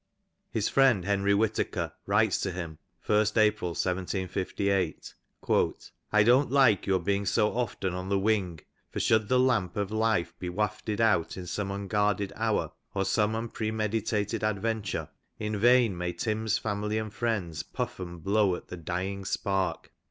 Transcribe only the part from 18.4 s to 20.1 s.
at' the dying spark.